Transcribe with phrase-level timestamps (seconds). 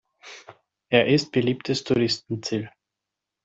[0.89, 2.71] Er ist beliebtes Touristenziel.